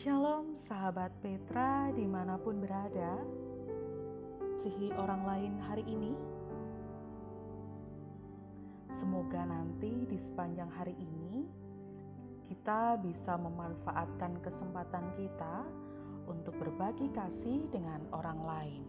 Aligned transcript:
Shalom 0.00 0.56
sahabat 0.64 1.12
Petra 1.20 1.92
di 1.92 2.08
mana 2.08 2.40
pun 2.40 2.56
berada. 2.56 3.20
Sihi 4.64 4.88
orang 4.96 5.28
lain 5.28 5.52
hari 5.60 5.84
ini. 5.84 6.16
Semoga 8.96 9.44
nanti 9.44 10.08
di 10.08 10.16
sepanjang 10.16 10.72
hari 10.72 10.96
ini 10.96 11.44
Kita 12.48 12.96
bisa 12.96 13.36
memanfaatkan 13.36 14.40
kesempatan 14.40 15.04
kita 15.20 15.68
Untuk 16.32 16.56
berbagi 16.56 17.12
kasih 17.12 17.68
dengan 17.68 18.00
orang 18.16 18.40
lain. 18.40 18.84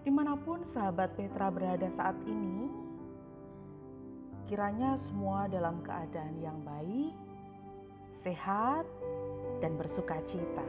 Di 0.00 0.08
mana 0.08 0.40
pun 0.40 0.64
sahabat 0.72 1.20
Petra 1.20 1.52
berada 1.52 1.92
saat 1.92 2.16
ini 2.24 2.64
Kiranya 4.48 4.96
semua 4.96 5.52
dalam 5.52 5.84
keadaan 5.84 6.40
yang 6.40 6.64
baik, 6.64 7.12
sehat, 8.24 8.88
dan 9.64 9.80
bersuka 9.80 10.20
cita. 10.28 10.68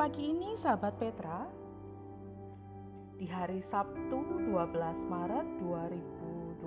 Pagi 0.00 0.32
ini 0.32 0.56
sahabat 0.56 0.96
Petra, 0.96 1.44
di 3.20 3.28
hari 3.28 3.60
Sabtu 3.68 4.48
12 4.48 5.04
Maret 5.04 5.60
2022, 5.60 6.64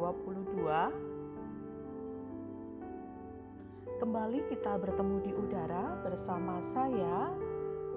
kembali 3.97 4.39
kita 4.53 4.77
bertemu 4.77 5.17
di 5.25 5.33
udara 5.33 5.97
bersama 6.05 6.61
saya, 6.77 7.33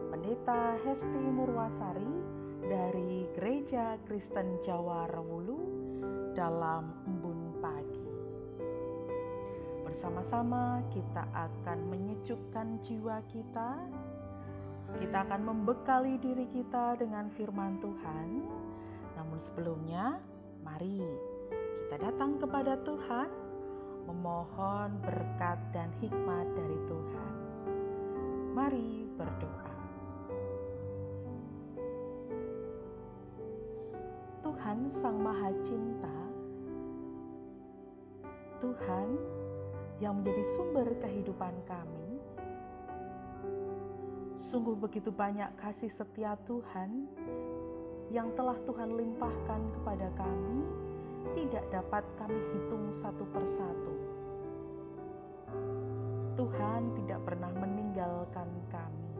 Pendeta 0.08 0.80
Hesti 0.88 1.20
Murwasari 1.20 2.16
dari 2.64 3.28
Gereja 3.36 4.00
Kristen 4.08 4.64
Jawa 4.64 5.05
Rewulu 5.12 5.60
dalam. 6.33 7.05
Bersama-sama 9.95 10.83
kita 10.91 11.23
akan 11.30 11.78
menyejukkan 11.87 12.83
jiwa 12.83 13.23
kita. 13.31 13.78
Kita 14.98 15.23
akan 15.23 15.41
membekali 15.47 16.19
diri 16.19 16.51
kita 16.51 16.98
dengan 16.98 17.31
firman 17.39 17.78
Tuhan. 17.78 18.42
Namun 19.14 19.39
sebelumnya, 19.39 20.19
mari 20.67 20.98
kita 21.86 22.11
datang 22.11 22.42
kepada 22.42 22.75
Tuhan 22.83 23.31
memohon 24.11 24.98
berkat 24.98 25.62
dan 25.70 25.95
hikmat 26.03 26.47
dari 26.58 26.79
Tuhan. 26.91 27.34
Mari 28.51 29.06
berdoa. 29.14 29.70
Tuhan 34.42 34.91
Sang 34.98 35.23
Maha 35.23 35.55
Cinta, 35.62 36.19
Tuhan 38.58 39.08
yang 40.05 40.20
menjadi 40.20 40.44
sumber 40.52 40.84
kehidupan 41.00 41.56
kami. 41.64 42.20
Sungguh 44.36 44.77
begitu 44.77 45.08
banyak 45.08 45.48
kasih 45.56 45.88
setia 45.88 46.36
Tuhan 46.44 47.08
yang 48.12 48.28
telah 48.36 48.61
Tuhan 48.69 48.92
limpahkan 48.92 49.61
kepada 49.80 50.12
kami, 50.12 50.61
tidak 51.33 51.64
dapat 51.72 52.05
kami 52.20 52.36
hitung 52.52 52.92
satu 53.00 53.24
persatu. 53.33 53.94
Tuhan 56.36 56.92
tidak 57.00 57.24
pernah 57.24 57.48
meninggalkan 57.56 58.50
kami. 58.68 59.11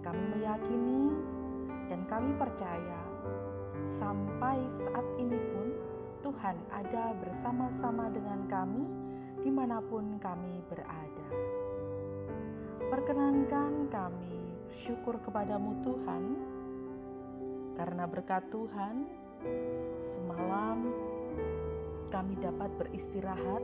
Kami 0.00 0.22
meyakini 0.32 1.12
dan 1.92 2.00
kami 2.08 2.32
percaya 2.40 3.02
sampai 4.00 4.56
saat 4.80 5.06
ini 5.20 5.36
pun 5.52 5.68
Tuhan 6.24 6.56
ada 6.72 7.12
bersama-sama 7.20 8.08
dengan 8.08 8.40
kami 8.48 8.99
di 9.40 9.50
mana 9.52 9.80
pun 9.80 10.20
kami 10.20 10.60
berada. 10.68 11.28
Perkenankan 12.90 13.88
kami 13.88 14.34
bersyukur 14.68 15.16
kepadamu 15.24 15.80
Tuhan, 15.80 16.24
karena 17.80 18.04
berkat 18.04 18.44
Tuhan, 18.52 19.08
semalam 20.04 20.78
kami 22.12 22.34
dapat 22.42 22.68
beristirahat 22.76 23.62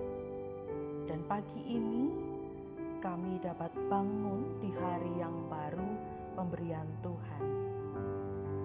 dan 1.04 1.20
pagi 1.28 1.60
ini 1.68 2.08
kami 3.04 3.38
dapat 3.44 3.70
bangun 3.92 4.58
di 4.64 4.72
hari 4.72 5.20
yang 5.20 5.36
baru 5.52 5.90
pemberian 6.34 6.88
Tuhan. 7.04 7.44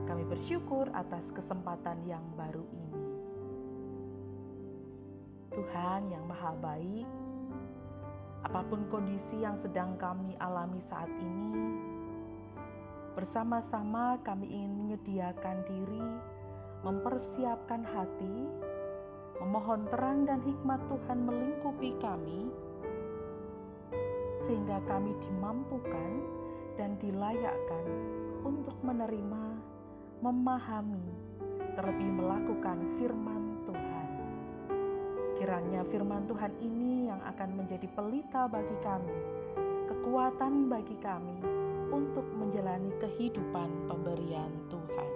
Kami 0.08 0.24
bersyukur 0.28 0.88
atas 0.96 1.30
kesempatan 1.36 2.04
yang 2.08 2.24
baru 2.40 2.64
ini. 2.72 3.11
Tuhan 5.52 6.08
yang 6.08 6.24
Maha 6.32 6.56
Baik, 6.64 7.08
apa 8.48 8.64
pun 8.72 8.88
kondisi 8.88 9.44
yang 9.44 9.60
sedang 9.60 10.00
kami 10.00 10.32
alami 10.40 10.80
saat 10.88 11.12
ini, 11.12 11.76
bersama-sama 13.20 14.16
kami 14.24 14.48
ingin 14.48 14.74
menyediakan 14.80 15.58
diri, 15.68 16.08
mempersiapkan 16.88 17.84
hati, 17.84 18.48
memohon 19.44 19.92
terang 19.92 20.24
dan 20.24 20.40
hikmat 20.40 20.80
Tuhan 20.88 21.20
melingkupi 21.28 22.00
kami, 22.00 22.48
sehingga 24.48 24.80
kami 24.88 25.12
dimampukan 25.20 26.12
dan 26.80 26.96
dilayakkan 27.04 27.86
untuk 28.48 28.80
menerima, 28.88 29.44
memahami, 30.24 31.12
terlebih 31.76 32.10
melakukan 32.16 32.80
firman 32.96 33.41
Kiranya 35.52 35.84
firman 35.92 36.24
Tuhan 36.32 36.56
ini 36.64 37.12
yang 37.12 37.20
akan 37.28 37.60
menjadi 37.60 37.84
pelita 37.92 38.48
bagi 38.48 38.72
kami, 38.88 39.20
kekuatan 39.84 40.72
bagi 40.72 40.96
kami 41.04 41.44
untuk 41.92 42.24
menjalani 42.40 42.88
kehidupan 43.04 43.68
pemberian 43.92 44.48
Tuhan. 44.72 45.10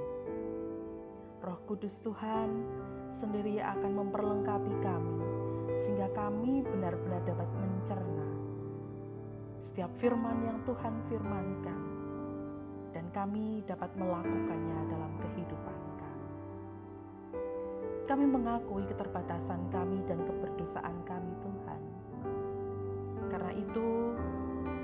Roh 1.40 1.56
Kudus 1.72 1.96
Tuhan 2.04 2.52
sendiri 3.16 3.64
akan 3.64 3.96
memperlengkapi 3.96 4.76
kami, 4.84 5.24
sehingga 5.88 6.12
kami 6.12 6.68
benar-benar 6.68 7.24
dapat 7.24 7.48
mencerna 7.56 8.28
setiap 9.64 9.92
firman 10.04 10.36
yang 10.44 10.60
Tuhan 10.68 11.00
firmankan, 11.08 11.82
dan 12.92 13.08
kami 13.16 13.64
dapat 13.64 13.88
melakukannya 13.96 14.80
dalam 14.92 15.16
kehidupan 15.16 15.75
kami 18.06 18.30
mengakui 18.30 18.86
keterbatasan 18.86 19.66
kami 19.74 19.98
dan 20.06 20.22
keberdosaan 20.30 20.98
kami, 21.10 21.34
Tuhan. 21.42 21.82
Karena 23.34 23.52
itu, 23.58 24.14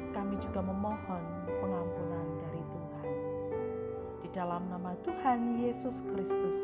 kami 0.09 0.41
juga 0.41 0.65
memohon 0.65 1.23
pengampunan 1.61 2.27
dari 2.41 2.61
Tuhan. 2.65 3.07
Di 4.25 4.29
dalam 4.33 4.65
nama 4.73 4.97
Tuhan 5.05 5.61
Yesus 5.61 6.01
Kristus, 6.09 6.57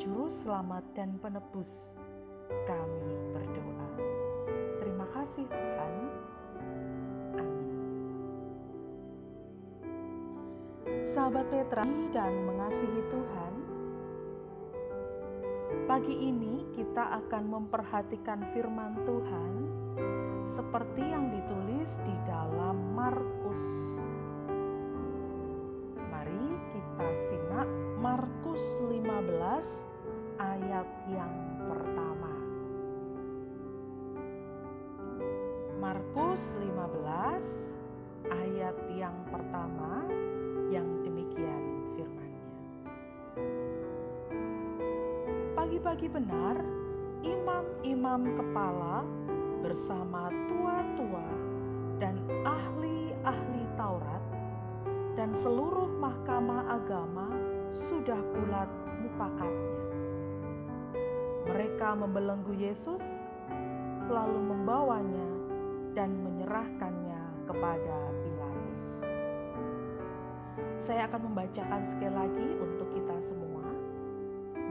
Juru 0.00 0.32
Selamat 0.32 0.80
dan 0.96 1.20
Penebus, 1.20 1.92
kami 2.64 3.12
berdoa. 3.36 3.88
Terima 4.80 5.06
kasih, 5.12 5.44
Tuhan. 5.44 5.94
Amin. 7.36 7.68
Sahabat 11.12 11.44
Petra 11.52 11.84
dan 12.16 12.32
mengasihi 12.48 13.00
Tuhan, 13.12 13.61
Pagi 15.82 16.14
ini 16.14 16.62
kita 16.78 17.18
akan 17.26 17.42
memperhatikan 17.50 18.54
firman 18.54 19.02
Tuhan 19.02 19.52
seperti 20.54 21.02
yang 21.02 21.26
ditulis 21.26 21.98
di 22.06 22.14
dalam 22.22 22.94
Markus. 22.94 23.66
Mari 25.98 26.46
kita 26.70 27.08
simak 27.26 27.66
Markus 27.98 28.62
15 28.78 30.38
ayat 30.38 30.88
yang 31.10 31.34
pertama. 31.66 32.34
Markus 35.82 36.42
15 36.62 38.30
ayat 38.30 38.76
yang 38.94 39.18
pertama 39.34 40.06
yang 40.70 40.86
demikian 41.02 41.71
pagi-pagi 45.92 46.24
benar, 46.24 46.56
imam-imam 47.20 48.22
kepala 48.40 49.04
bersama 49.60 50.32
tua-tua 50.48 51.28
dan 52.00 52.16
ahli-ahli 52.48 53.60
Taurat 53.76 54.24
dan 55.20 55.36
seluruh 55.44 55.92
mahkamah 56.00 56.80
agama 56.80 57.28
sudah 57.68 58.16
bulat 58.16 58.72
mupakatnya. 59.04 59.84
Mereka 61.52 61.88
membelenggu 62.00 62.56
Yesus, 62.56 63.04
lalu 64.08 64.48
membawanya 64.48 65.28
dan 65.92 66.08
menyerahkannya 66.24 67.20
kepada 67.44 67.96
Pilatus. 68.24 68.84
Saya 70.88 71.04
akan 71.04 71.20
membacakan 71.28 71.84
sekali 71.84 72.16
lagi 72.16 72.48
untuk 72.64 72.88
kita 72.96 73.12
semua. 73.28 73.71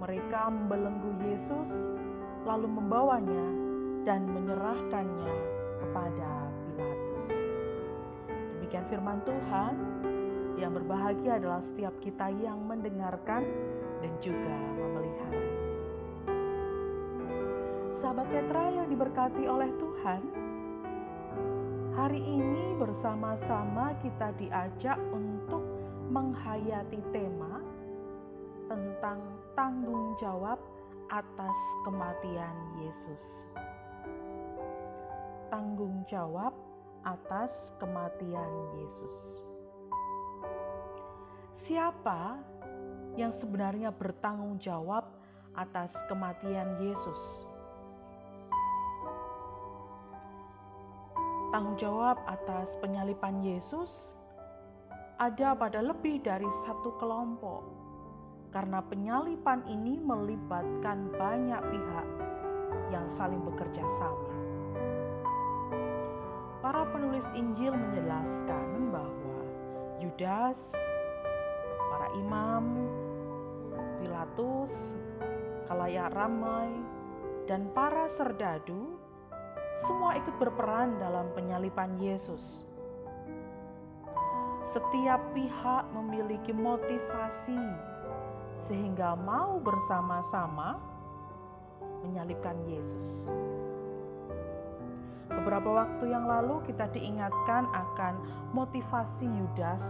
Mereka 0.00 0.48
membelenggu 0.48 1.12
Yesus 1.28 1.68
lalu 2.48 2.72
membawanya 2.72 3.46
dan 4.08 4.24
menyerahkannya 4.32 5.59
Demikian 8.80 8.96
firman 8.96 9.20
Tuhan, 9.28 9.74
yang 10.56 10.72
berbahagia 10.72 11.36
adalah 11.36 11.60
setiap 11.60 11.92
kita 12.00 12.32
yang 12.40 12.64
mendengarkan 12.64 13.44
dan 14.00 14.12
juga 14.24 14.56
memelihara. 14.72 15.44
Sahabat 18.00 18.24
Petra 18.32 18.72
yang 18.72 18.88
diberkati 18.88 19.44
oleh 19.44 19.68
Tuhan, 19.76 20.22
hari 21.92 22.24
ini 22.24 22.80
bersama-sama 22.80 23.92
kita 24.00 24.32
diajak 24.40 24.96
untuk 25.12 25.60
menghayati 26.08 27.04
tema 27.12 27.60
tentang 28.64 29.20
tanggung 29.60 30.16
jawab 30.16 30.56
atas 31.12 31.56
kematian 31.84 32.56
Yesus. 32.80 33.44
Tanggung 35.52 36.00
jawab 36.08 36.69
atas 37.04 37.72
kematian 37.80 38.50
Yesus. 38.76 39.16
Siapa 41.64 42.40
yang 43.16 43.32
sebenarnya 43.36 43.92
bertanggung 43.92 44.60
jawab 44.60 45.08
atas 45.56 45.92
kematian 46.08 46.76
Yesus? 46.80 47.20
Tanggung 51.50 51.74
jawab 51.76 52.22
atas 52.30 52.70
penyalipan 52.78 53.42
Yesus 53.42 53.90
ada 55.18 55.52
pada 55.52 55.82
lebih 55.82 56.22
dari 56.22 56.48
satu 56.64 56.96
kelompok 56.96 57.60
karena 58.54 58.82
penyalipan 58.82 59.62
ini 59.66 59.98
melibatkan 59.98 61.10
banyak 61.14 61.60
pihak 61.60 62.06
yang 62.90 63.06
saling 63.14 63.42
bekerja 63.42 63.82
sama. 63.98 64.39
Para 66.70 66.86
penulis 66.86 67.26
Injil 67.34 67.74
menjelaskan 67.74 68.94
bahwa 68.94 69.42
Yudas, 69.98 70.70
para 71.66 72.14
imam, 72.14 72.86
Pilatus, 73.98 74.70
kalayak 75.66 76.14
ramai, 76.14 76.70
dan 77.50 77.66
para 77.74 78.06
serdadu 78.14 78.94
semua 79.82 80.14
ikut 80.14 80.30
berperan 80.38 80.94
dalam 81.02 81.34
penyalipan 81.34 81.98
Yesus. 81.98 82.62
Setiap 84.70 85.18
pihak 85.34 85.90
memiliki 85.90 86.54
motivasi 86.54 87.66
sehingga 88.70 89.18
mau 89.18 89.58
bersama-sama 89.58 90.78
menyalibkan 92.06 92.62
Yesus. 92.62 93.26
Beberapa 95.40 95.72
waktu 95.72 96.12
yang 96.12 96.28
lalu 96.28 96.60
kita 96.68 96.92
diingatkan 96.92 97.64
akan 97.72 98.14
motivasi 98.52 99.24
Yudas 99.24 99.80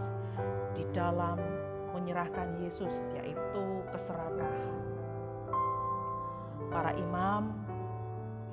di 0.78 0.86
dalam 0.94 1.42
menyerahkan 1.90 2.62
Yesus 2.62 2.94
yaitu 3.18 3.82
keserakahan. 3.90 4.78
Para 6.70 6.94
imam 6.94 7.50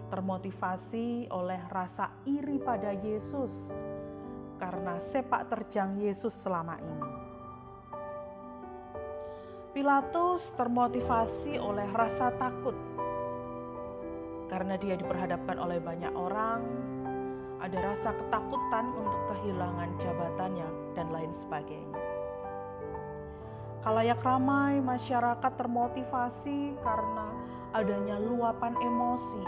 termotivasi 0.10 1.30
oleh 1.30 1.62
rasa 1.70 2.10
iri 2.26 2.58
pada 2.58 2.90
Yesus 2.98 3.70
karena 4.58 4.98
sepak 5.14 5.54
terjang 5.54 6.02
Yesus 6.02 6.34
selama 6.34 6.82
ini. 6.82 7.14
Pilatus 9.78 10.50
termotivasi 10.58 11.62
oleh 11.62 11.86
rasa 11.94 12.34
takut 12.42 12.74
karena 14.58 14.74
dia 14.82 14.98
diperhadapkan 14.98 15.54
oleh 15.62 15.78
banyak 15.78 16.10
orang, 16.18 16.66
ada 17.62 17.78
rasa 17.78 18.10
ketakutan 18.10 18.90
untuk 18.90 19.22
kehilangan 19.30 19.86
jabatannya 20.02 20.66
dan 20.98 21.14
lain 21.14 21.30
sebagainya. 21.46 22.02
Kalayak 23.86 24.18
ramai 24.26 24.82
masyarakat 24.82 25.54
termotivasi 25.62 26.74
karena 26.82 27.30
adanya 27.78 28.18
luapan 28.18 28.74
emosi. 28.82 29.46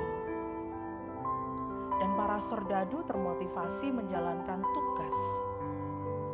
Dan 1.97 2.13
para 2.13 2.37
serdadu 2.45 3.01
termotivasi 3.09 3.89
menjalankan 3.89 4.61
tugas 4.61 5.17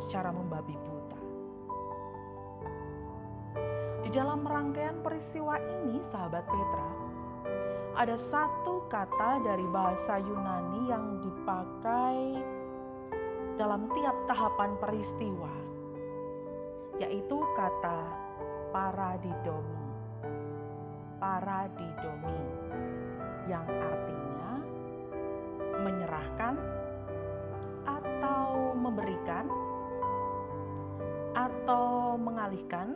secara 0.04 0.36
membabi 0.36 0.76
buta. 0.76 1.20
Di 4.04 4.12
dalam 4.12 4.44
rangkaian 4.44 5.00
peristiwa 5.00 5.56
ini, 5.64 5.96
sahabat 6.12 6.44
Petra, 6.44 7.15
ada 7.96 8.20
satu 8.20 8.84
kata 8.92 9.40
dari 9.40 9.64
bahasa 9.72 10.20
Yunani 10.20 10.80
yang 10.84 11.16
dipakai 11.24 12.44
dalam 13.56 13.88
tiap 13.96 14.16
tahapan 14.28 14.76
peristiwa, 14.76 15.48
yaitu 17.00 17.40
kata 17.56 18.04
paradidomi. 18.68 19.84
Paradidomi 21.16 22.40
yang 23.48 23.64
artinya 23.64 24.52
menyerahkan 25.80 26.54
atau 27.88 28.76
memberikan 28.76 29.48
atau 31.32 32.20
mengalihkan 32.20 32.92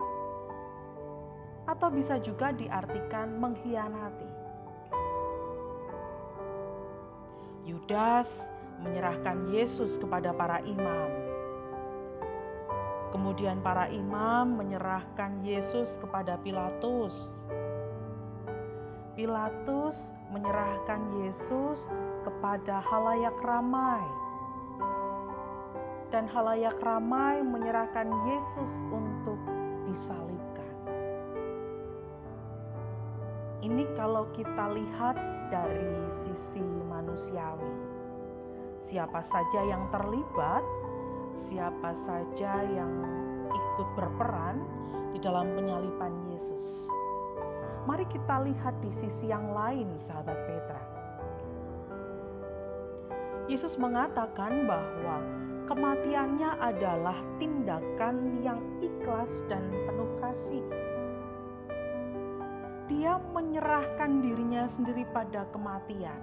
atau 1.65 1.89
bisa 1.89 2.21
juga 2.21 2.53
diartikan 2.53 3.41
mengkhianati. 3.41 4.40
Yudas 7.71 8.27
menyerahkan 8.83 9.47
Yesus 9.55 9.95
kepada 10.03 10.35
para 10.35 10.59
imam. 10.67 11.11
Kemudian 13.15 13.63
para 13.63 13.87
imam 13.87 14.59
menyerahkan 14.59 15.39
Yesus 15.47 15.87
kepada 16.03 16.35
Pilatus. 16.43 17.39
Pilatus 19.15 20.11
menyerahkan 20.35 20.99
Yesus 21.23 21.87
kepada 22.27 22.83
halayak 22.83 23.39
ramai. 23.47 24.03
Dan 26.11 26.27
halayak 26.27 26.75
ramai 26.83 27.39
menyerahkan 27.39 28.11
Yesus 28.27 28.83
untuk 28.91 29.39
disalib. 29.87 30.43
Ini 33.61 33.85
kalau 33.93 34.25
kita 34.33 34.73
lihat 34.73 35.40
dari 35.51 36.07
sisi 36.25 36.63
manusiawi. 36.87 37.75
Siapa 38.87 39.21
saja 39.27 39.61
yang 39.67 39.91
terlibat, 39.91 40.65
siapa 41.51 41.91
saja 42.07 42.65
yang 42.65 42.93
ikut 43.51 43.89
berperan 43.99 44.63
di 45.11 45.19
dalam 45.19 45.51
penyalipan 45.53 46.15
Yesus. 46.31 46.67
Mari 47.85 48.07
kita 48.09 48.47
lihat 48.47 48.79
di 48.81 48.91
sisi 48.95 49.27
yang 49.29 49.51
lain, 49.51 49.99
sahabat 49.99 50.39
Petra. 50.47 50.83
Yesus 53.51 53.75
mengatakan 53.83 54.71
bahwa 54.71 55.19
kematiannya 55.67 56.51
adalah 56.63 57.19
tindakan 57.43 58.39
yang 58.47 58.63
ikhlas 58.79 59.43
dan 59.51 59.67
penuh 59.71 60.11
kasih 60.23 60.63
dia 62.91 63.23
menyerahkan 63.31 64.19
dirinya 64.19 64.67
sendiri 64.67 65.07
pada 65.15 65.47
kematian. 65.55 66.19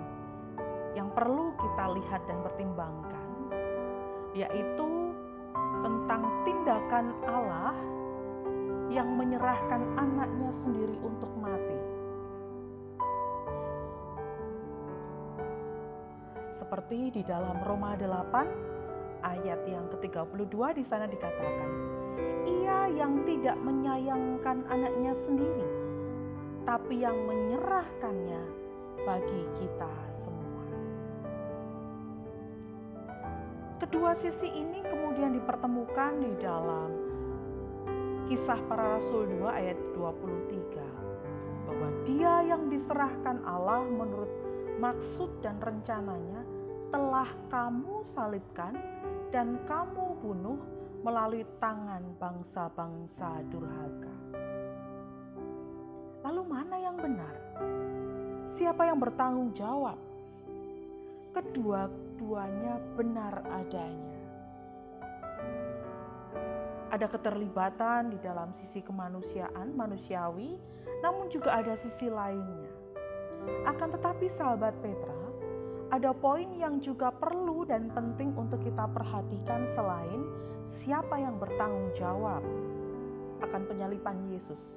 yang 0.98 1.14
perlu 1.14 1.54
kita 1.62 1.86
lihat 1.94 2.22
dan 2.26 2.42
pertimbangkan, 2.42 3.30
yaitu 4.34 5.14
tentang 5.86 6.22
tindakan 6.42 7.06
Allah 7.30 7.78
yang 8.88 9.20
menyerahkan 9.20 9.84
anaknya 10.00 10.52
sendiri 10.64 10.96
untuk 11.04 11.32
mati. 11.40 11.80
Seperti 16.60 17.16
di 17.16 17.22
dalam 17.24 17.64
Roma 17.64 17.96
8 17.96 19.24
ayat 19.24 19.60
yang 19.68 19.88
ke-32 19.92 20.56
di 20.76 20.84
sana 20.84 21.08
dikatakan, 21.08 21.70
Ia 22.44 22.92
yang 22.92 23.24
tidak 23.24 23.58
menyayangkan 23.60 24.68
anaknya 24.68 25.14
sendiri, 25.16 25.68
tapi 26.68 27.04
yang 27.04 27.16
menyerahkannya 27.24 28.44
bagi 29.04 29.42
kita 29.64 29.94
semua. 30.20 30.64
Kedua 33.80 34.12
sisi 34.20 34.52
ini 34.52 34.84
kemudian 34.84 35.32
dipertemukan 35.40 36.20
di 36.20 36.32
dalam 36.44 37.07
Kisah 38.28 38.60
Para 38.68 39.00
Rasul 39.00 39.40
2 39.40 39.48
ayat 39.48 39.80
23 39.96 41.64
bahwa 41.64 41.90
dia 42.04 42.44
yang 42.44 42.68
diserahkan 42.68 43.40
Allah 43.48 43.88
menurut 43.88 44.28
maksud 44.84 45.32
dan 45.40 45.56
rencananya 45.64 46.44
telah 46.92 47.32
kamu 47.48 48.04
salibkan 48.04 48.76
dan 49.32 49.56
kamu 49.64 50.20
bunuh 50.20 50.60
melalui 51.08 51.48
tangan 51.64 52.04
bangsa-bangsa 52.20 53.48
durhaka. 53.48 54.16
Lalu 56.28 56.42
mana 56.52 56.76
yang 56.84 57.00
benar? 57.00 57.32
Siapa 58.52 58.92
yang 58.92 59.00
bertanggung 59.00 59.56
jawab? 59.56 59.96
Kedua-duanya 61.32 62.76
benar 63.00 63.40
adanya. 63.56 64.17
Ada 66.88 67.12
keterlibatan 67.12 68.16
di 68.16 68.18
dalam 68.24 68.56
sisi 68.56 68.80
kemanusiaan, 68.80 69.76
manusiawi, 69.76 70.56
namun 71.04 71.28
juga 71.28 71.60
ada 71.60 71.76
sisi 71.76 72.08
lainnya. 72.08 72.72
Akan 73.68 73.92
tetapi 73.92 74.32
sahabat 74.32 74.72
Petra, 74.80 75.20
ada 75.92 76.12
poin 76.16 76.48
yang 76.56 76.80
juga 76.80 77.12
perlu 77.12 77.68
dan 77.68 77.92
penting 77.92 78.36
untuk 78.36 78.60
kita 78.64 78.88
perhatikan 78.92 79.68
selain 79.72 80.20
siapa 80.68 81.16
yang 81.16 81.40
bertanggung 81.40 81.92
jawab 81.96 82.44
akan 83.40 83.62
penyalipan 83.68 84.20
Yesus, 84.32 84.76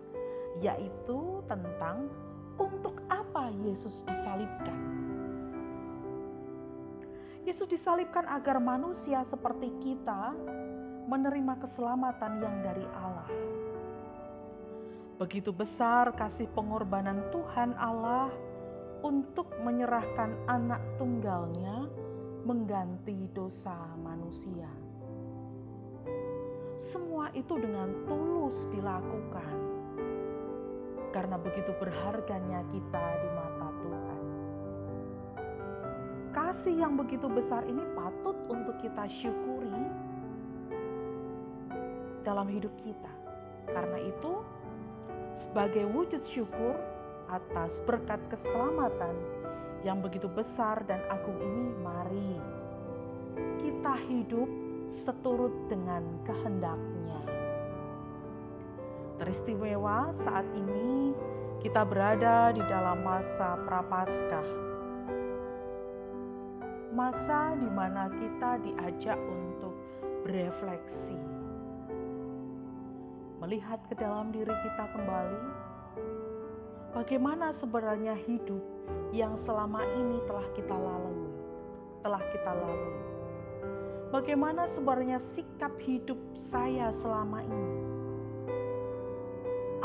yaitu 0.62 1.42
tentang 1.46 2.10
untuk 2.58 2.98
apa 3.10 3.50
Yesus 3.64 4.02
disalibkan. 4.06 4.78
Yesus 7.42 7.66
disalibkan 7.66 8.28
agar 8.30 8.60
manusia 8.62 9.24
seperti 9.24 9.72
kita 9.80 10.36
menerima 11.08 11.54
keselamatan 11.60 12.32
yang 12.42 12.56
dari 12.64 12.86
Allah. 12.96 13.30
Begitu 15.20 15.52
besar 15.52 16.16
kasih 16.16 16.48
pengorbanan 16.56 17.28
Tuhan 17.28 17.76
Allah 17.76 18.32
untuk 19.04 19.52
menyerahkan 19.60 20.32
anak 20.48 20.80
tunggalnya 20.96 21.88
mengganti 22.44 23.28
dosa 23.36 23.76
manusia. 24.00 24.68
Semua 26.80 27.28
itu 27.36 27.60
dengan 27.60 27.92
tulus 28.08 28.64
dilakukan 28.72 29.52
karena 31.12 31.36
begitu 31.36 31.74
berharganya 31.76 32.64
kita 32.72 33.04
di 33.20 33.28
mata 33.36 33.68
Tuhan. 33.84 34.22
Kasih 36.30 36.74
yang 36.80 36.96
begitu 36.96 37.28
besar 37.28 37.66
ini 37.68 37.82
patut 37.92 38.38
untuk 38.48 38.78
kita 38.80 39.04
syukuri 39.10 39.49
dalam 42.22 42.48
hidup 42.48 42.72
kita. 42.82 43.12
Karena 43.70 43.98
itu, 44.02 44.42
sebagai 45.38 45.86
wujud 45.90 46.22
syukur, 46.26 46.76
atas 47.30 47.78
berkat 47.86 48.18
keselamatan 48.26 49.14
yang 49.86 50.02
begitu 50.02 50.26
besar 50.26 50.82
dan 50.84 51.00
agung 51.08 51.38
ini, 51.38 51.64
mari 51.78 52.32
kita 53.62 53.94
hidup 54.10 54.50
seturut 55.06 55.54
dengan 55.70 56.02
kehendaknya. 56.26 57.20
Teristimewa 59.22 60.10
saat 60.26 60.44
ini 60.56 61.14
kita 61.60 61.84
berada 61.84 62.50
di 62.56 62.62
dalam 62.64 63.04
masa 63.04 63.56
prapaskah. 63.68 64.48
Masa 66.90 67.54
di 67.54 67.68
mana 67.70 68.10
kita 68.10 68.58
diajak 68.64 69.20
untuk 69.20 69.76
berefleksi. 70.26 71.29
Melihat 73.40 73.80
ke 73.88 73.96
dalam 73.96 74.28
diri 74.36 74.52
kita 74.52 74.84
kembali 74.92 75.42
bagaimana 76.92 77.56
sebenarnya 77.56 78.12
hidup 78.28 78.60
yang 79.16 79.32
selama 79.40 79.80
ini 79.96 80.20
telah 80.28 80.44
kita 80.52 80.76
lalui, 80.76 81.32
telah 82.04 82.20
kita 82.36 82.52
lalui. 82.52 83.00
Bagaimana 84.12 84.68
sebenarnya 84.68 85.16
sikap 85.32 85.72
hidup 85.80 86.20
saya 86.52 86.92
selama 86.92 87.40
ini? 87.40 87.80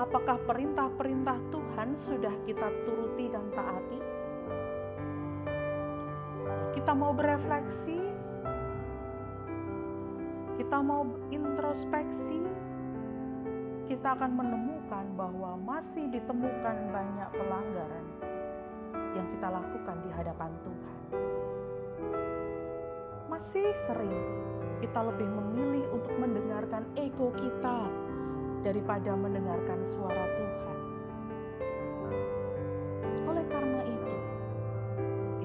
Apakah 0.03 0.35
perintah-perintah 0.43 1.39
Tuhan 1.47 1.95
sudah 1.95 2.35
kita 2.43 2.67
turuti 2.83 3.31
dan 3.31 3.47
taati? 3.55 3.99
Kita 6.75 6.91
mau 6.91 7.15
berefleksi, 7.15 8.03
kita 10.59 10.77
mau 10.83 11.07
introspeksi, 11.31 12.64
kita 13.85 14.17
akan 14.17 14.31
menemukan 14.33 15.05
bahwa 15.13 15.61
masih 15.61 16.09
ditemukan 16.09 16.77
banyak 16.89 17.29
pelanggaran 17.37 18.05
yang 19.13 19.27
kita 19.29 19.47
lakukan 19.53 19.97
di 20.01 20.09
hadapan 20.09 20.51
Tuhan. 20.65 20.97
Masih 23.29 23.69
sering 23.85 24.25
kita 24.81 24.99
lebih 25.05 25.29
memilih 25.29 25.85
untuk 25.93 26.13
mendengarkan 26.17 26.83
ego 26.97 27.29
kita 27.37 27.85
daripada 28.65 29.13
mendengarkan 29.13 29.79
suara 29.85 30.25
Tuhan. 30.33 30.77
Oleh 33.29 33.45
karena 33.45 33.81
itu, 33.85 34.15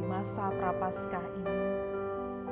di 0.00 0.02
masa 0.08 0.48
prapaskah 0.48 1.26
ini 1.44 1.60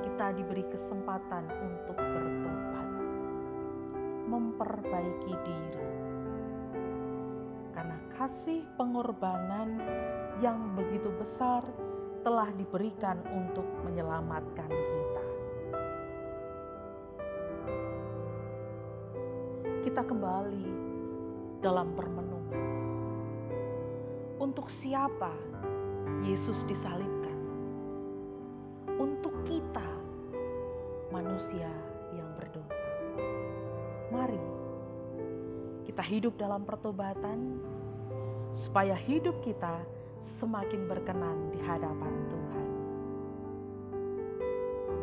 kita 0.05 0.37
diberi 0.37 0.69
kesempatan 0.69 1.49
untuk 1.65 1.97
bertobat 1.97 2.88
memperbaiki 4.39 5.35
diri. 5.43 5.91
Karena 7.75 7.99
kasih 8.15 8.63
pengorbanan 8.79 9.83
yang 10.39 10.79
begitu 10.79 11.11
besar 11.19 11.67
telah 12.23 12.51
diberikan 12.55 13.19
untuk 13.35 13.67
menyelamatkan 13.83 14.71
kita. 14.71 15.25
Kita 19.83 20.03
kembali 20.07 20.67
dalam 21.59 21.91
permenungan. 21.99 22.67
Untuk 24.39 24.71
siapa 24.71 25.35
Yesus 26.23 26.63
disalibkan? 26.71 27.39
Untuk 28.99 29.35
kita, 29.47 29.89
manusia 31.11 31.71
kita 35.99 36.15
hidup 36.15 36.39
dalam 36.39 36.63
pertobatan, 36.63 37.59
supaya 38.55 38.95
hidup 38.95 39.35
kita 39.43 39.83
semakin 40.39 40.87
berkenan 40.87 41.51
di 41.51 41.59
hadapan 41.59 42.15
Tuhan. 42.31 42.67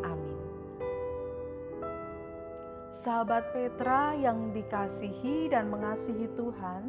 Amin. 0.08 0.38
Sahabat 3.04 3.52
Petra 3.52 4.16
yang 4.16 4.56
dikasihi 4.56 5.52
dan 5.52 5.68
mengasihi 5.68 6.32
Tuhan, 6.32 6.88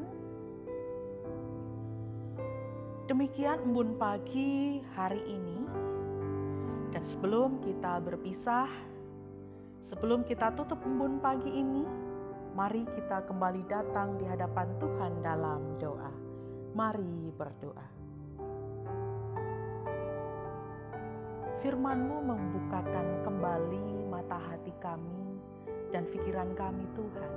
demikian 3.12 3.60
embun 3.60 4.00
pagi 4.00 4.80
hari 4.96 5.20
ini. 5.20 5.60
Dan 6.96 7.04
sebelum 7.12 7.60
kita 7.60 8.00
berpisah, 8.08 8.72
sebelum 9.92 10.24
kita 10.24 10.56
tutup 10.56 10.80
embun 10.88 11.20
pagi 11.20 11.52
ini, 11.52 12.07
Mari 12.58 12.90
kita 12.90 13.22
kembali 13.30 13.70
datang 13.70 14.18
di 14.18 14.26
hadapan 14.26 14.66
Tuhan 14.82 15.22
dalam 15.22 15.78
doa. 15.78 16.10
Mari 16.74 17.30
berdoa. 17.38 17.86
Firman-Mu 21.62 22.18
membukakan 22.26 23.22
kembali 23.22 24.10
mata 24.10 24.42
hati 24.42 24.74
kami 24.82 25.38
dan 25.94 26.10
pikiran 26.10 26.50
kami 26.58 26.82
Tuhan. 26.98 27.34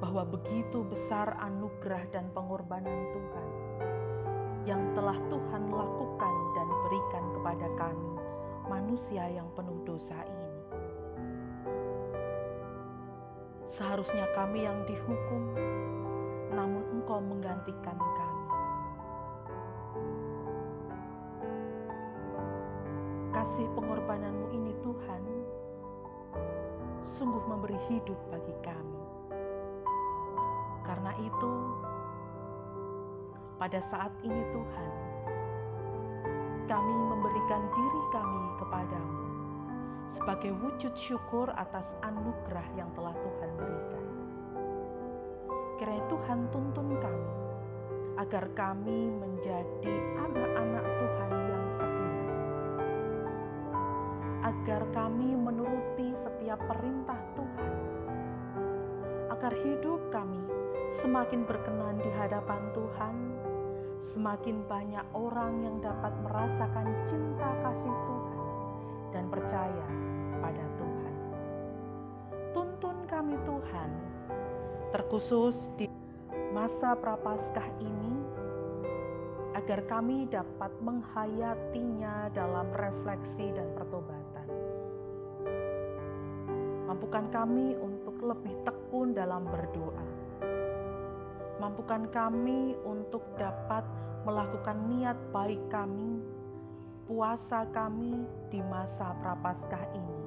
Bahwa 0.00 0.24
begitu 0.24 0.88
besar 0.88 1.36
anugerah 1.36 2.16
dan 2.16 2.32
pengorbanan 2.32 3.12
Tuhan 3.12 3.48
yang 4.64 4.80
telah 4.96 5.20
Tuhan 5.28 5.68
lakukan 5.68 6.36
dan 6.56 6.68
berikan 6.88 7.24
kepada 7.36 7.68
kami, 7.76 8.12
manusia 8.72 9.28
yang 9.28 9.52
penuh 9.52 9.84
dosa 9.84 10.16
ini. 10.24 10.45
Seharusnya 13.76 14.24
kami 14.32 14.64
yang 14.64 14.88
dihukum, 14.88 15.52
namun 16.48 16.80
Engkau 16.96 17.20
menggantikan 17.20 17.92
kami. 17.92 18.46
Kasih 23.36 23.68
pengorbananmu 23.76 24.48
ini 24.56 24.72
Tuhan, 24.80 25.22
sungguh 27.20 27.44
memberi 27.44 27.76
hidup 27.92 28.16
bagi 28.32 28.56
kami. 28.64 29.02
Karena 30.80 31.12
itu, 31.20 31.52
pada 33.60 33.84
saat 33.92 34.12
ini 34.24 34.40
Tuhan, 34.56 34.90
kami 36.64 36.94
memberikan 37.12 37.60
diri 37.76 38.02
kami 38.08 38.40
kepadamu 38.56 39.25
sebagai 40.14 40.54
wujud 40.62 40.94
syukur 40.94 41.50
atas 41.54 41.90
anugerah 42.04 42.66
yang 42.78 42.90
telah 42.94 43.14
Tuhan 43.14 43.50
berikan. 43.58 44.06
Kiranya 45.76 46.04
Tuhan 46.08 46.38
tuntun 46.54 46.88
kami 46.98 47.30
agar 48.16 48.48
kami 48.56 49.12
menjadi 49.12 49.94
anak-anak 50.24 50.86
Tuhan 50.88 51.30
yang 51.36 51.64
setia. 51.76 52.24
Agar 54.46 54.82
kami 54.96 55.36
menuruti 55.36 56.16
setiap 56.16 56.56
perintah 56.64 57.20
Tuhan. 57.36 57.74
Agar 59.36 59.52
hidup 59.52 60.00
kami 60.08 60.40
semakin 61.04 61.44
berkenan 61.44 62.00
di 62.00 62.08
hadapan 62.16 62.62
Tuhan, 62.72 63.16
semakin 64.16 64.64
banyak 64.64 65.06
orang 65.12 65.60
yang 65.60 65.76
dapat 65.84 66.12
merasakan 66.24 66.88
cinta 67.04 67.52
kasih 67.60 67.96
Tuhan 68.08 68.25
dan 69.16 69.32
percaya 69.32 69.86
pada 70.44 70.64
Tuhan. 70.76 71.14
Tuntun 72.52 72.96
kami 73.08 73.40
Tuhan, 73.48 73.90
terkhusus 74.92 75.72
di 75.80 75.88
masa 76.52 76.92
prapaskah 76.92 77.64
ini, 77.80 78.12
agar 79.56 79.80
kami 79.88 80.28
dapat 80.28 80.68
menghayatinya 80.84 82.28
dalam 82.36 82.68
refleksi 82.76 83.56
dan 83.56 83.72
pertobatan. 83.72 84.48
Mampukan 86.84 87.32
kami 87.32 87.72
untuk 87.80 88.20
lebih 88.20 88.52
tekun 88.68 89.16
dalam 89.16 89.48
berdoa 89.48 90.26
Mampukan 91.56 92.04
kami 92.12 92.76
untuk 92.84 93.24
dapat 93.40 93.80
melakukan 94.28 94.76
niat 94.92 95.16
baik 95.32 95.72
kami, 95.72 96.20
puasa 97.06 97.62
kami 97.70 98.26
di 98.50 98.58
masa 98.66 99.14
prapaskah 99.22 99.94
ini, 99.94 100.22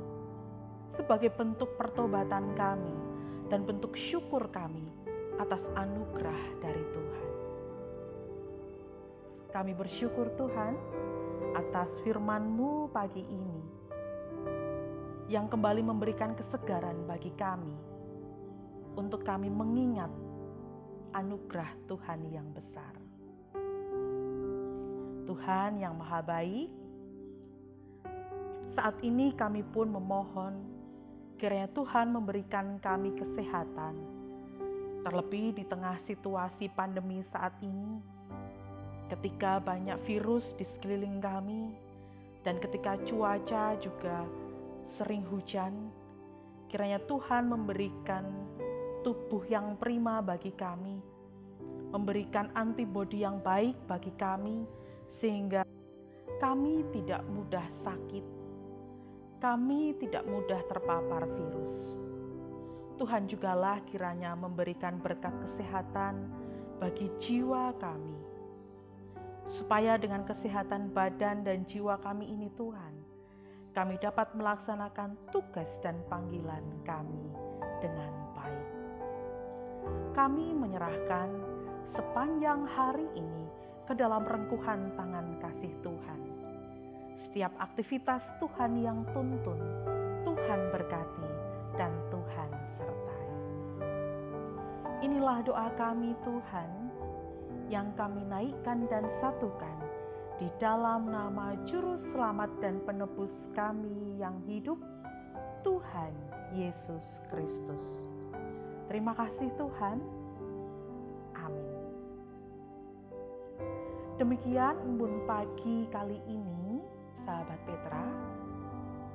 sebagai 0.96 1.28
bentuk 1.36 1.76
pertobatan 1.76 2.56
kami 2.56 2.96
dan 3.52 3.68
bentuk 3.68 4.00
syukur 4.00 4.48
kami 4.48 4.88
atas 5.44 5.60
anugerah 5.76 6.44
dari 6.64 6.84
Tuhan. 6.96 7.30
Kami 9.52 9.72
bersyukur 9.76 10.32
Tuhan 10.40 10.80
atas 11.60 12.00
firman-Mu 12.08 12.96
pagi 12.96 13.28
ini 13.28 13.60
yang 15.28 15.52
kembali 15.52 15.84
memberikan 15.84 16.32
kesegaran 16.32 17.04
bagi 17.04 17.36
kami 17.36 17.76
untuk 18.96 19.28
kami 19.28 19.52
mengingat 19.52 20.12
anugerah 21.12 21.76
Tuhan 21.92 22.24
yang 22.32 22.48
besar. 22.56 22.99
Tuhan 25.30 25.78
yang 25.78 25.94
Maha 25.94 26.26
Baik, 26.26 26.74
saat 28.74 28.98
ini 29.06 29.30
kami 29.38 29.62
pun 29.62 29.86
memohon 29.86 30.58
kiranya 31.38 31.70
Tuhan 31.70 32.10
memberikan 32.10 32.82
kami 32.82 33.14
kesehatan, 33.14 33.94
terlebih 35.06 35.54
di 35.54 35.70
tengah 35.70 36.02
situasi 36.10 36.74
pandemi 36.74 37.22
saat 37.22 37.54
ini, 37.62 38.02
ketika 39.14 39.62
banyak 39.62 40.02
virus 40.10 40.50
di 40.58 40.66
sekeliling 40.66 41.22
kami, 41.22 41.78
dan 42.42 42.58
ketika 42.58 42.98
cuaca 43.06 43.78
juga 43.78 44.26
sering 44.98 45.22
hujan, 45.30 45.94
kiranya 46.74 46.98
Tuhan 47.06 47.46
memberikan 47.46 48.26
tubuh 49.06 49.46
yang 49.46 49.78
prima 49.78 50.26
bagi 50.26 50.58
kami, 50.58 50.98
memberikan 51.94 52.50
antibodi 52.58 53.22
yang 53.22 53.38
baik 53.46 53.78
bagi 53.86 54.10
kami, 54.18 54.66
sehingga 55.10 55.66
kami 56.40 56.86
tidak 56.94 57.26
mudah 57.28 57.66
sakit, 57.82 58.26
kami 59.42 59.98
tidak 59.98 60.24
mudah 60.30 60.62
terpapar 60.70 61.28
virus. 61.36 61.98
Tuhan 62.96 63.28
jugalah 63.28 63.82
kiranya 63.88 64.36
memberikan 64.36 65.00
berkat 65.00 65.32
kesehatan 65.44 66.30
bagi 66.80 67.12
jiwa 67.20 67.76
kami, 67.80 68.16
supaya 69.50 69.96
dengan 70.00 70.24
kesehatan 70.24 70.92
badan 70.94 71.44
dan 71.44 71.66
jiwa 71.68 72.00
kami 72.00 72.28
ini, 72.30 72.52
Tuhan, 72.56 72.94
kami 73.72 73.96
dapat 74.00 74.36
melaksanakan 74.36 75.16
tugas 75.32 75.80
dan 75.80 75.96
panggilan 76.12 76.64
kami 76.84 77.24
dengan 77.80 78.12
baik. 78.36 78.70
Kami 80.12 80.52
menyerahkan 80.52 81.32
sepanjang 81.88 82.68
hari 82.68 83.08
ini 83.16 83.46
ke 83.90 83.98
dalam 83.98 84.22
rengkuhan 84.22 84.94
tangan 84.94 85.26
kasih 85.42 85.74
Tuhan. 85.82 86.22
Setiap 87.26 87.50
aktivitas 87.58 88.22
Tuhan 88.38 88.86
yang 88.86 89.02
tuntun, 89.18 89.58
Tuhan 90.22 90.62
berkati 90.70 91.30
dan 91.74 91.90
Tuhan 92.14 92.50
sertai. 92.70 93.30
Inilah 95.02 95.42
doa 95.42 95.74
kami 95.74 96.14
Tuhan 96.22 96.70
yang 97.74 97.90
kami 97.98 98.22
naikkan 98.30 98.86
dan 98.94 99.10
satukan 99.18 99.78
di 100.38 100.54
dalam 100.62 101.10
nama 101.10 101.58
Juru 101.66 101.98
Selamat 101.98 102.54
dan 102.62 102.78
Penebus 102.86 103.50
kami 103.58 104.22
yang 104.22 104.38
hidup, 104.46 104.78
Tuhan 105.66 106.14
Yesus 106.54 107.26
Kristus. 107.34 108.06
Terima 108.86 109.18
kasih 109.18 109.50
Tuhan. 109.58 110.19
Demikian 114.20 114.76
embun 114.84 115.24
pagi 115.24 115.88
kali 115.96 116.20
ini, 116.28 116.84
sahabat 117.24 117.56
Petra. 117.64 118.04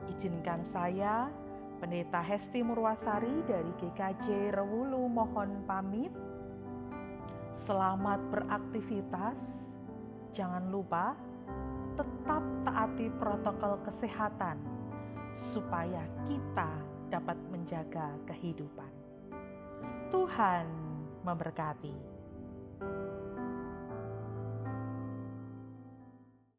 Izinkan 0.08 0.64
saya, 0.64 1.28
Pendeta 1.76 2.24
Hesti 2.24 2.64
Murwasari 2.64 3.44
dari 3.44 3.68
GKJ 3.76 4.56
Rewulu 4.56 5.04
mohon 5.04 5.60
pamit. 5.68 6.08
Selamat 7.68 8.16
beraktivitas. 8.32 9.36
Jangan 10.32 10.72
lupa 10.72 11.12
tetap 12.00 12.40
taati 12.64 13.12
protokol 13.20 13.84
kesehatan 13.84 14.56
supaya 15.52 16.00
kita 16.24 16.80
dapat 17.12 17.36
menjaga 17.52 18.08
kehidupan. 18.24 18.88
Tuhan 20.08 20.64
memberkati. 21.28 22.13